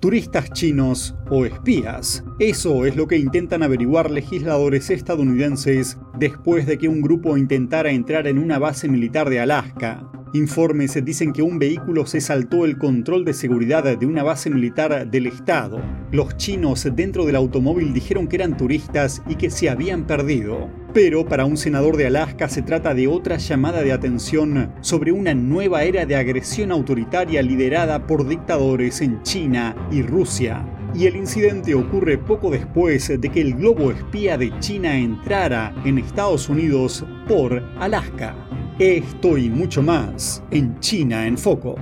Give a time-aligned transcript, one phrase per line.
[0.00, 2.24] turistas chinos o espías.
[2.38, 8.26] Eso es lo que intentan averiguar legisladores estadounidenses después de que un grupo intentara entrar
[8.26, 10.10] en una base militar de Alaska.
[10.32, 15.10] Informes dicen que un vehículo se saltó el control de seguridad de una base militar
[15.10, 15.80] del Estado.
[16.12, 20.70] Los chinos dentro del automóvil dijeron que eran turistas y que se habían perdido.
[20.94, 25.34] Pero para un senador de Alaska se trata de otra llamada de atención sobre una
[25.34, 30.64] nueva era de agresión autoritaria liderada por dictadores en China y Rusia.
[30.94, 35.98] Y el incidente ocurre poco después de que el globo espía de China entrara en
[35.98, 38.49] Estados Unidos por Alaska.
[38.80, 41.74] Esto y mucho más en China en Foco.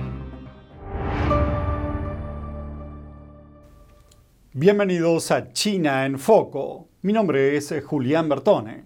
[4.51, 6.89] Bienvenidos a China en Foco.
[7.01, 8.83] Mi nombre es Julián Bertone.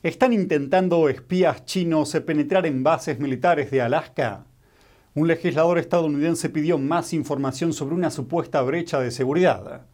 [0.00, 4.46] ¿Están intentando espías chinos penetrar en bases militares de Alaska?
[5.16, 9.86] Un legislador estadounidense pidió más información sobre una supuesta brecha de seguridad.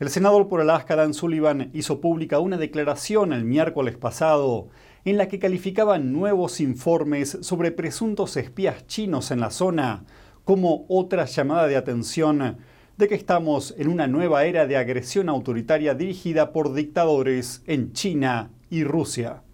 [0.00, 4.68] El senador por Alaska, Dan Sullivan, hizo pública una declaración el miércoles pasado
[5.04, 10.04] en la que calificaban nuevos informes sobre presuntos espías chinos en la zona
[10.44, 12.58] como otra llamada de atención
[12.96, 18.50] de que estamos en una nueva era de agresión autoritaria dirigida por dictadores en China
[18.70, 19.44] y Rusia.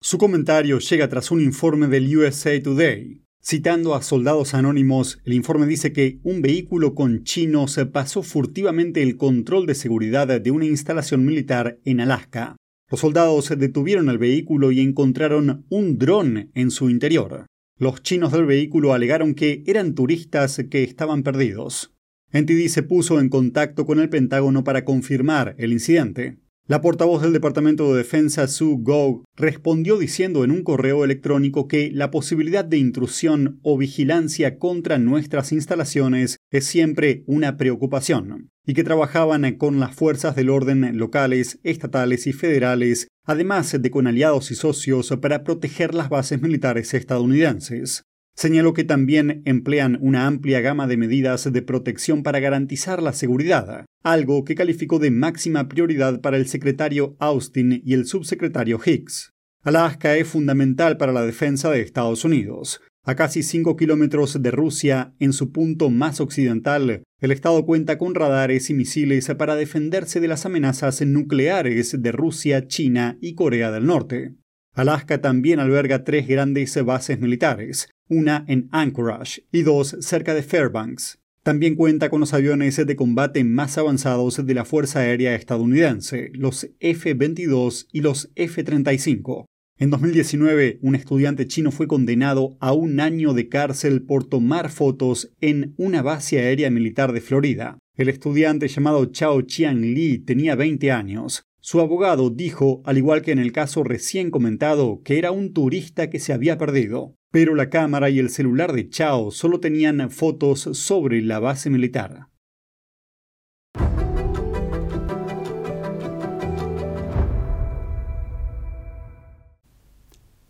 [0.00, 3.22] Su comentario llega tras un informe del USA Today.
[3.42, 9.16] Citando a soldados anónimos, el informe dice que un vehículo con chinos pasó furtivamente el
[9.16, 12.56] control de seguridad de una instalación militar en Alaska.
[12.94, 17.44] Los soldados detuvieron el vehículo y encontraron un dron en su interior.
[17.76, 21.92] Los chinos del vehículo alegaron que eran turistas que estaban perdidos.
[22.32, 26.38] NTD se puso en contacto con el Pentágono para confirmar el incidente.
[26.66, 31.90] La portavoz del Departamento de Defensa, Sue Gough, respondió diciendo en un correo electrónico que
[31.92, 38.82] la posibilidad de intrusión o vigilancia contra nuestras instalaciones es siempre una preocupación, y que
[38.82, 44.54] trabajaban con las fuerzas del orden locales, estatales y federales, además de con aliados y
[44.54, 48.04] socios para proteger las bases militares estadounidenses.
[48.36, 53.86] Señaló que también emplean una amplia gama de medidas de protección para garantizar la seguridad,
[54.02, 59.30] algo que calificó de máxima prioridad para el secretario Austin y el subsecretario Hicks.
[59.62, 62.82] Alaska es fundamental para la defensa de Estados Unidos.
[63.06, 68.14] A casi 5 kilómetros de Rusia, en su punto más occidental, el Estado cuenta con
[68.14, 73.86] radares y misiles para defenderse de las amenazas nucleares de Rusia, China y Corea del
[73.86, 74.34] Norte.
[74.74, 81.18] Alaska también alberga tres grandes bases militares, una en Anchorage y dos cerca de Fairbanks.
[81.42, 86.70] También cuenta con los aviones de combate más avanzados de la Fuerza Aérea estadounidense, los
[86.80, 89.44] F-22 y los F-35.
[89.76, 95.32] En 2019, un estudiante chino fue condenado a un año de cárcel por tomar fotos
[95.40, 97.78] en una base aérea militar de Florida.
[97.96, 101.42] El estudiante llamado Chao Chiang Li tenía 20 años.
[101.66, 106.10] Su abogado dijo, al igual que en el caso recién comentado, que era un turista
[106.10, 110.60] que se había perdido, pero la cámara y el celular de Chao solo tenían fotos
[110.60, 112.28] sobre la base militar.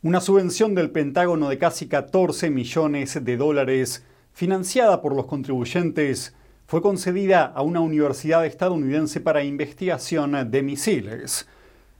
[0.02, 6.34] Una subvención del Pentágono de casi 14 millones de dólares, financiada por los contribuyentes,
[6.74, 11.48] fue concedida a una universidad estadounidense para investigación de misiles.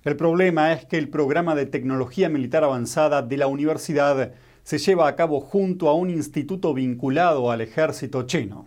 [0.02, 4.32] El problema es que el programa de tecnología militar avanzada de la universidad
[4.64, 8.66] se lleva a cabo junto a un instituto vinculado al ejército chino.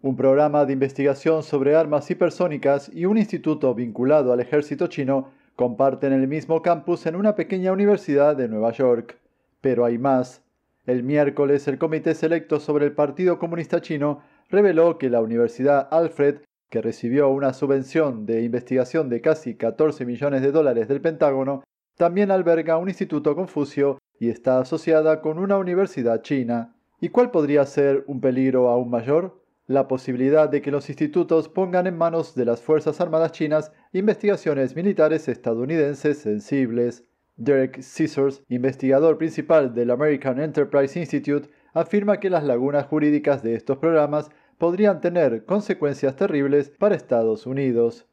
[0.00, 6.12] Un programa de investigación sobre armas hipersónicas y un instituto vinculado al ejército chino comparten
[6.12, 9.16] el mismo campus en una pequeña universidad de Nueva York.
[9.60, 10.42] Pero hay más.
[10.86, 16.42] El miércoles el Comité Selecto sobre el Partido Comunista Chino reveló que la Universidad Alfred,
[16.70, 21.64] que recibió una subvención de investigación de casi 14 millones de dólares del Pentágono,
[21.96, 26.76] también alberga un instituto Confucio y está asociada con una universidad china.
[27.00, 29.42] ¿Y cuál podría ser un peligro aún mayor?
[29.66, 34.76] La posibilidad de que los institutos pongan en manos de las Fuerzas Armadas chinas investigaciones
[34.76, 37.04] militares estadounidenses sensibles.
[37.36, 43.78] Derek Scissors, investigador principal del American Enterprise Institute, afirma que las lagunas jurídicas de estos
[43.78, 44.30] programas
[44.62, 48.06] podrían tener consecuencias terribles para Estados Unidos.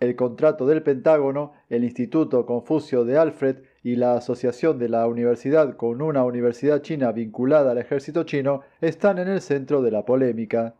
[0.00, 5.76] El contrato del Pentágono, el Instituto Confucio de Alfred y la asociación de la universidad
[5.76, 10.74] con una universidad china vinculada al ejército chino están en el centro de la polémica.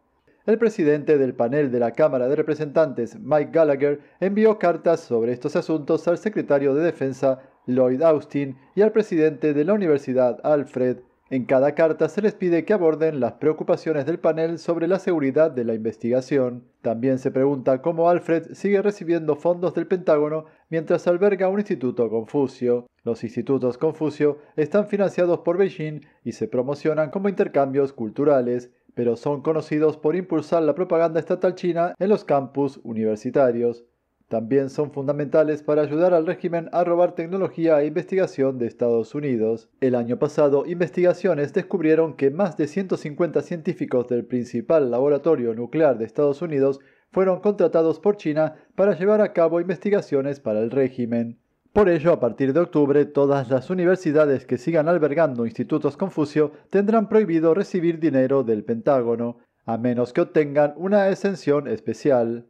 [0.45, 5.55] El presidente del panel de la Cámara de Representantes, Mike Gallagher, envió cartas sobre estos
[5.55, 10.99] asuntos al secretario de Defensa, Lloyd Austin, y al presidente de la Universidad Alfred.
[11.33, 15.51] En cada carta se les pide que aborden las preocupaciones del panel sobre la seguridad
[15.51, 16.65] de la investigación.
[16.83, 22.87] También se pregunta cómo Alfred sigue recibiendo fondos del Pentágono mientras alberga un instituto Confucio.
[23.03, 29.41] Los institutos Confucio están financiados por Beijing y se promocionan como intercambios culturales, pero son
[29.41, 33.87] conocidos por impulsar la propaganda estatal china en los campus universitarios.
[34.33, 39.69] También son fundamentales para ayudar al régimen a robar tecnología e investigación de Estados Unidos.
[39.83, 46.07] El año pasado, investigaciones descubrieron que más de 150 científicos del principal laboratorio nuclear de
[46.07, 46.81] Estados Unidos
[47.11, 51.39] fueron contratados por China para llevar a cabo investigaciones para el régimen.
[51.75, 57.11] Por ello, a partir de octubre, todas las universidades que sigan albergando institutos Confucio tendrán
[57.11, 62.47] prohibido recibir dinero del Pentágono, a menos que obtengan una exención especial.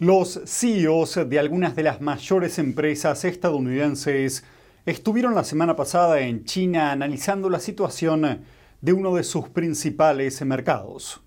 [0.00, 4.44] Los CEOs de algunas de las mayores empresas estadounidenses
[4.86, 8.42] estuvieron la semana pasada en China analizando la situación
[8.80, 11.20] de uno de sus principales mercados.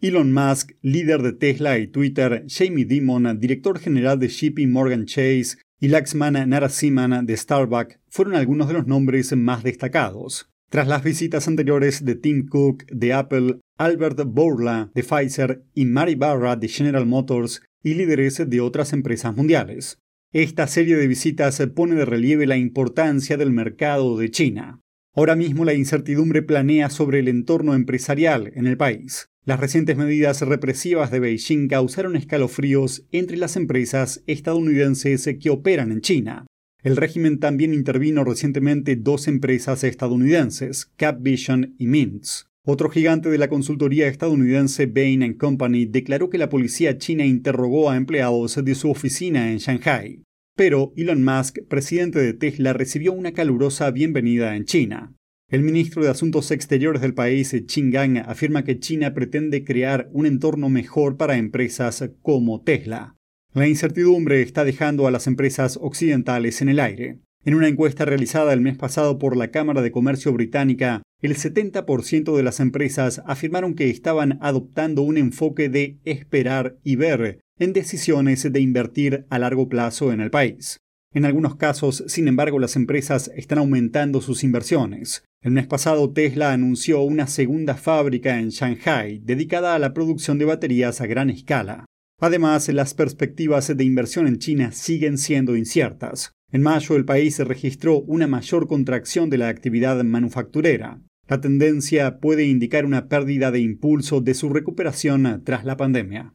[0.00, 5.58] Elon Musk, líder de Tesla y Twitter, Jamie Dimon, director general de JP Morgan Chase,
[5.78, 10.50] y Laxman Narasimhan de Starbucks fueron algunos de los nombres más destacados.
[10.70, 16.14] Tras las visitas anteriores de Tim Cook de Apple, Albert Bourla de Pfizer y Mary
[16.14, 19.96] Barra de General Motors y líderes de otras empresas mundiales.
[20.34, 24.80] Esta serie de visitas pone de relieve la importancia del mercado de China.
[25.14, 29.30] Ahora mismo la incertidumbre planea sobre el entorno empresarial en el país.
[29.46, 36.02] Las recientes medidas represivas de Beijing causaron escalofríos entre las empresas estadounidenses que operan en
[36.02, 36.44] China.
[36.82, 42.49] El régimen también intervino recientemente dos empresas estadounidenses, Capvision y Mintz.
[42.66, 47.96] Otro gigante de la consultoría estadounidense Bain Company declaró que la policía china interrogó a
[47.96, 50.22] empleados de su oficina en Shanghai.
[50.56, 55.14] Pero Elon Musk, presidente de Tesla, recibió una calurosa bienvenida en China.
[55.48, 60.26] El ministro de Asuntos Exteriores del país, Qin Gang, afirma que China pretende crear un
[60.26, 63.16] entorno mejor para empresas como Tesla.
[63.54, 67.20] La incertidumbre está dejando a las empresas occidentales en el aire.
[67.42, 72.36] En una encuesta realizada el mes pasado por la Cámara de Comercio británica, el 70%
[72.36, 78.50] de las empresas afirmaron que estaban adoptando un enfoque de esperar y ver en decisiones
[78.50, 80.76] de invertir a largo plazo en el país.
[81.14, 85.24] En algunos casos, sin embargo, las empresas están aumentando sus inversiones.
[85.42, 90.44] El mes pasado Tesla anunció una segunda fábrica en Shanghai dedicada a la producción de
[90.44, 91.86] baterías a gran escala.
[92.20, 96.32] Además, las perspectivas de inversión en China siguen siendo inciertas.
[96.52, 101.00] En mayo el país registró una mayor contracción de la actividad manufacturera.
[101.28, 106.34] La tendencia puede indicar una pérdida de impulso de su recuperación tras la pandemia.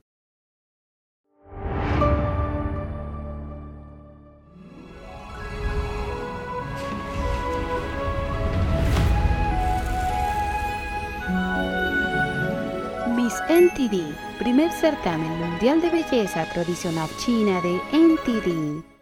[13.17, 18.94] Miss NTD primer certamen mundial de belleza tradicional china de NTD.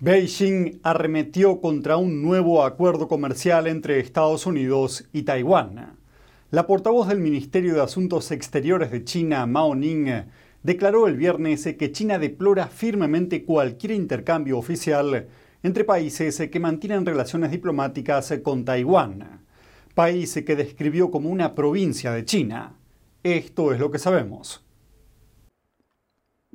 [0.00, 5.96] Beijing arremetió contra un nuevo acuerdo comercial entre Estados Unidos y Taiwán.
[6.50, 10.24] La portavoz del Ministerio de Asuntos Exteriores de China, Mao Ning,
[10.62, 15.28] declaró el viernes que China deplora firmemente cualquier intercambio oficial
[15.62, 19.46] entre países que mantienen relaciones diplomáticas con Taiwán
[19.98, 22.76] país que describió como una provincia de China.
[23.24, 24.64] Esto es lo que sabemos.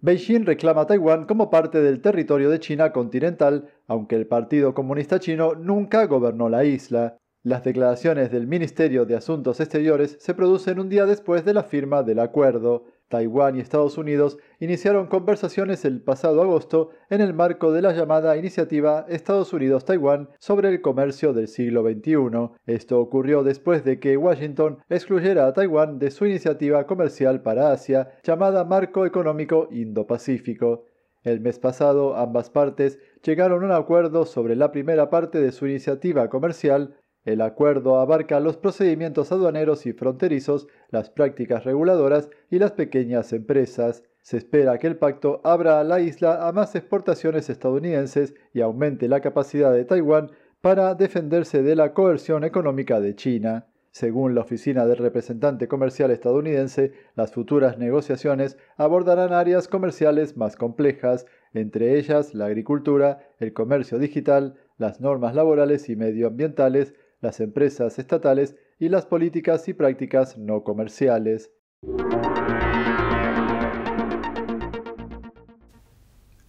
[0.03, 5.17] Beijing reclama a Taiwán como parte del territorio de China continental, aunque el Partido Comunista
[5.17, 7.17] Chino nunca gobernó la isla.
[7.41, 12.03] Las declaraciones del Ministerio de Asuntos Exteriores se producen un día después de la firma
[12.03, 12.83] del acuerdo.
[13.13, 18.35] Taiwán y Estados Unidos iniciaron conversaciones el pasado agosto en el marco de la llamada
[18.37, 22.55] Iniciativa Estados Unidos-Taiwán sobre el comercio del siglo XXI.
[22.65, 28.09] Esto ocurrió después de que Washington excluyera a Taiwán de su iniciativa comercial para Asia
[28.23, 30.85] llamada Marco Económico Indo-Pacífico.
[31.21, 35.67] El mes pasado ambas partes llegaron a un acuerdo sobre la primera parte de su
[35.67, 42.71] iniciativa comercial el acuerdo abarca los procedimientos aduaneros y fronterizos, las prácticas reguladoras y las
[42.73, 44.03] pequeñas empresas.
[44.21, 49.21] Se espera que el pacto abra la isla a más exportaciones estadounidenses y aumente la
[49.21, 53.67] capacidad de Taiwán para defenderse de la coerción económica de China.
[53.91, 61.25] Según la Oficina del Representante Comercial estadounidense, las futuras negociaciones abordarán áreas comerciales más complejas,
[61.53, 68.55] entre ellas la agricultura, el comercio digital, las normas laborales y medioambientales, las empresas estatales
[68.77, 71.51] y las políticas y prácticas no comerciales.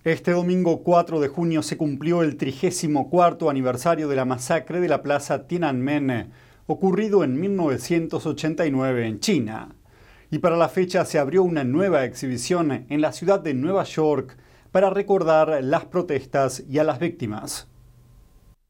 [0.03, 5.01] Este domingo 4 de junio se cumplió el 34 aniversario de la masacre de la
[5.01, 6.33] plaza Tiananmen,
[6.67, 9.77] ocurrido en 1989 en China.
[10.31, 14.37] Y para la fecha se abrió una nueva exhibición en la ciudad de Nueva York
[14.73, 17.69] para recordar las protestas y a las víctimas.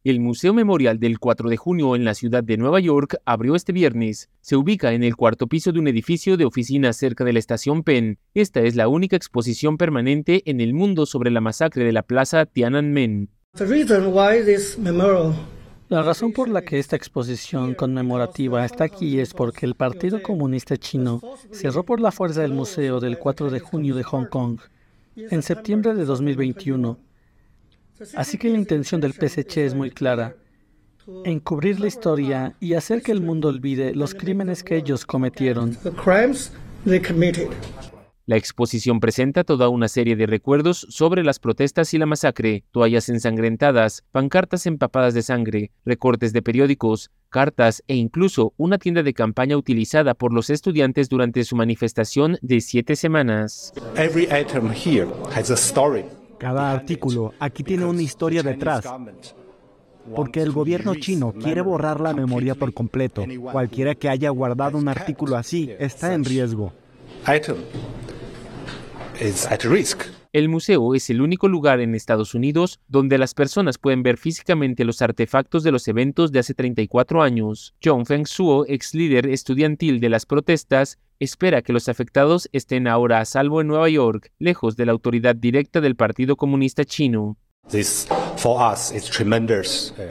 [0.05, 3.73] El Museo Memorial del 4 de junio en la ciudad de Nueva York abrió este
[3.73, 4.29] viernes.
[4.43, 7.83] Se ubica en el cuarto piso de un edificio de oficinas cerca de la estación
[7.83, 8.19] Penn.
[8.35, 12.45] Esta es la única exposición permanente en el mundo sobre la masacre de la plaza
[12.45, 13.31] Tiananmen.
[15.89, 20.77] La razón por la que esta exposición conmemorativa está aquí es porque el Partido Comunista
[20.77, 24.59] Chino cerró por la fuerza el museo del 4 de junio de Hong Kong
[25.17, 26.99] en septiembre de 2021
[28.15, 30.37] Así que la intención del PSC es muy clara,
[31.25, 35.77] encubrir la historia y hacer que el mundo olvide los crímenes que ellos cometieron.
[38.27, 43.11] La exposición presenta toda una serie de recuerdos sobre las protestas y la masacre, toallas
[43.11, 49.59] ensangrentadas, pancartas empapadas de sangre, recortes de periódicos, cartas e incluso una tienda de campaña
[49.59, 53.75] utilizada por los estudiantes durante su manifestación de siete semanas.
[56.39, 58.85] Cada artículo aquí tiene una historia detrás,
[60.15, 63.25] porque el gobierno chino quiere borrar la memoria por completo.
[63.53, 66.73] Cualquiera que haya guardado un artículo así está en riesgo.
[70.35, 74.85] El museo es el único lugar en Estados Unidos donde las personas pueden ver físicamente
[74.85, 77.77] los artefactos de los eventos de hace 34 años.
[77.81, 83.21] John Feng Suo, ex líder estudiantil de las protestas, espera que los afectados estén ahora
[83.21, 87.37] a salvo en Nueva York, lejos de la autoridad directa del Partido Comunista Chino.
[87.73, 87.77] Uh,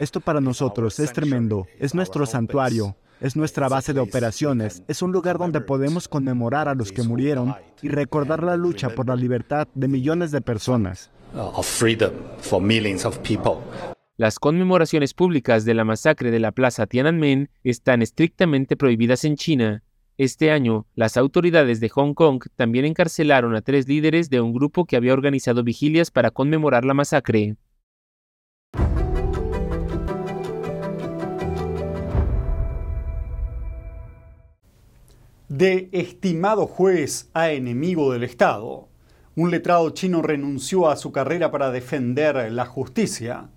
[0.00, 5.10] Esto para nosotros es tremendo, es nuestro santuario, es nuestra base de operaciones, es un
[5.10, 9.66] lugar donde podemos conmemorar a los que murieron y recordar la lucha por la libertad
[9.74, 11.10] de millones de personas.
[14.18, 19.82] Las conmemoraciones públicas de la masacre de la Plaza Tiananmen están estrictamente prohibidas en China.
[20.18, 24.84] Este año, las autoridades de Hong Kong también encarcelaron a tres líderes de un grupo
[24.84, 27.56] que había organizado vigilias para conmemorar la masacre.
[35.56, 38.88] De estimado juez a enemigo del Estado.
[39.36, 43.50] Un letrado chino renunció a su carrera para defender la justicia.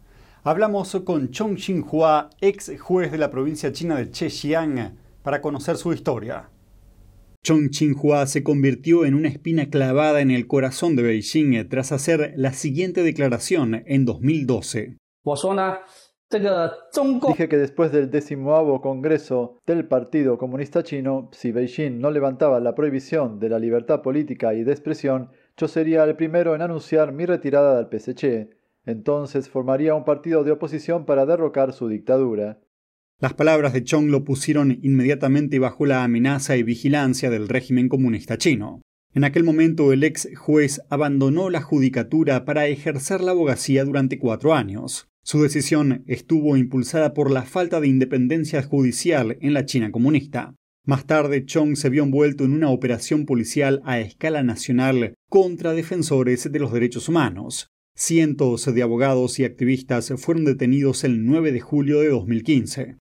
[0.44, 5.92] Hablamos con Chong Xinhua, ex juez de la provincia china de Zhejiang, para conocer su
[5.92, 6.52] historia.
[7.44, 12.34] Chong Qinghua se convirtió en una espina clavada en el corazón de Beijing tras hacer
[12.36, 14.98] la siguiente declaración en 2012.
[16.30, 22.76] Dije que después del decimoavo Congreso del Partido Comunista Chino, si Beijing no levantaba la
[22.76, 27.26] prohibición de la libertad política y de expresión, yo sería el primero en anunciar mi
[27.26, 28.50] retirada del PSC.
[28.86, 32.60] Entonces formaría un partido de oposición para derrocar su dictadura.
[33.20, 38.38] Las palabras de Chong lo pusieron inmediatamente bajo la amenaza y vigilancia del régimen comunista
[38.38, 38.82] chino.
[39.14, 44.54] En aquel momento el ex juez abandonó la judicatura para ejercer la abogacía durante cuatro
[44.54, 45.10] años.
[45.28, 50.56] Su decisión estuvo impulsada por la falta de independencia judicial en la China comunista.
[50.86, 56.50] Más tarde, Chong se vio envuelto en una operación policial a escala nacional contra defensores
[56.50, 57.68] de los derechos humanos.
[57.94, 62.96] Cientos de abogados y activistas fueron detenidos el 9 de julio de 2015.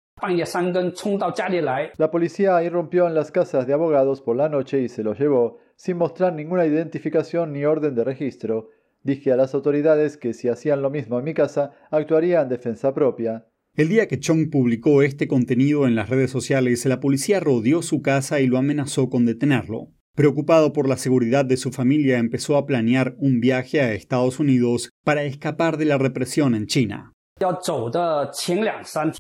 [1.99, 5.59] La policía irrumpió en las casas de abogados por la noche y se los llevó,
[5.77, 8.71] sin mostrar ninguna identificación ni orden de registro.
[9.05, 12.95] Dije a las autoridades que si hacían lo mismo en mi casa, actuaría en defensa
[12.95, 13.47] propia.
[13.77, 18.01] El día que Chong publicó este contenido en las redes sociales, la policía rodeó su
[18.01, 19.89] casa y lo amenazó con detenerlo.
[20.15, 24.89] Preocupado por la seguridad de su familia, empezó a planear un viaje a Estados Unidos
[25.05, 27.13] para escapar de la represión en China.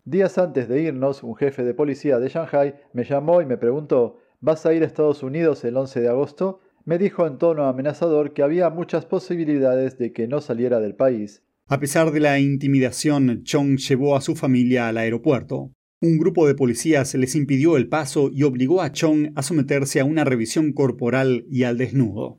[0.04, 4.16] Días antes de irnos, un jefe de policía de Shanghai me llamó y me preguntó,
[4.40, 6.60] ¿vas a ir a Estados Unidos el 11 de agosto?
[6.86, 11.42] Me dijo en tono amenazador que había muchas posibilidades de que no saliera del país.
[11.66, 15.72] A pesar de la intimidación, Chong llevó a su familia al aeropuerto.
[16.02, 20.04] Un grupo de policías les impidió el paso y obligó a Chong a someterse a
[20.04, 22.36] una revisión corporal y al desnudo.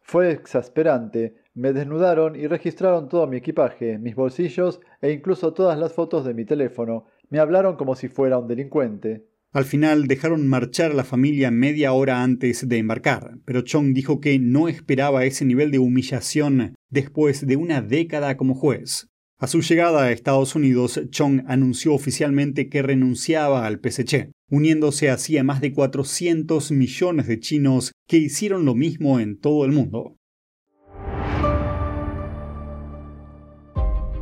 [0.00, 1.34] Fue exasperante.
[1.52, 6.32] Me desnudaron y registraron todo mi equipaje, mis bolsillos e incluso todas las fotos de
[6.32, 7.04] mi teléfono.
[7.28, 9.26] Me hablaron como si fuera un delincuente.
[9.52, 14.20] Al final dejaron marchar a la familia media hora antes de embarcar, pero Chong dijo
[14.20, 19.08] que no esperaba ese nivel de humillación después de una década como juez.
[19.40, 25.36] A su llegada a Estados Unidos, Chong anunció oficialmente que renunciaba al PSC, uniéndose así
[25.36, 30.16] a más de 400 millones de chinos que hicieron lo mismo en todo el mundo.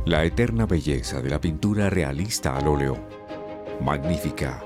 [0.07, 2.97] La eterna belleza de la pintura realista al óleo.
[3.79, 4.65] Magnífica,